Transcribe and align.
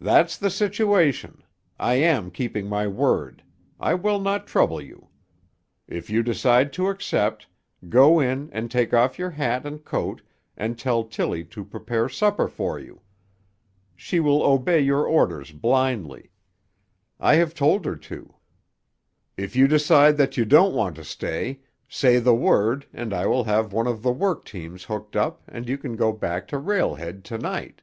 "That's 0.00 0.36
the 0.36 0.50
situation. 0.50 1.44
I 1.78 1.94
am 2.00 2.32
keeping 2.32 2.68
my 2.68 2.88
word; 2.88 3.44
I 3.78 3.94
will 3.94 4.18
not 4.18 4.48
trouble 4.48 4.80
you. 4.82 5.06
If 5.86 6.10
you 6.10 6.24
decide 6.24 6.72
to 6.72 6.88
accept, 6.88 7.46
go 7.88 8.18
in 8.18 8.50
and 8.52 8.72
take 8.72 8.92
off 8.92 9.20
your 9.20 9.30
hat 9.30 9.64
and 9.64 9.84
coat 9.84 10.20
and 10.56 10.76
tell 10.76 11.04
Tilly 11.04 11.44
to 11.44 11.64
prepare 11.64 12.08
supper 12.08 12.48
for 12.48 12.80
you. 12.80 13.02
She 13.94 14.18
will 14.18 14.42
obey 14.42 14.80
your 14.80 15.06
orders 15.06 15.52
blindly; 15.52 16.32
I 17.20 17.36
have 17.36 17.54
told 17.54 17.84
her 17.84 17.94
to. 17.94 18.34
If 19.36 19.54
you 19.54 19.68
decide 19.68 20.16
that 20.16 20.36
you 20.36 20.44
don't 20.44 20.74
want 20.74 20.96
to 20.96 21.04
stay, 21.04 21.60
say 21.88 22.18
the 22.18 22.34
word 22.34 22.84
and 22.92 23.14
I 23.14 23.26
will 23.28 23.44
have 23.44 23.72
one 23.72 23.86
of 23.86 24.02
the 24.02 24.10
work 24.10 24.44
teams 24.44 24.82
hooked 24.82 25.14
up 25.14 25.40
and 25.46 25.68
you 25.68 25.78
can 25.78 25.94
go 25.94 26.10
back 26.12 26.48
to 26.48 26.58
Rail 26.58 26.96
Head 26.96 27.22
to 27.26 27.38
night. 27.38 27.82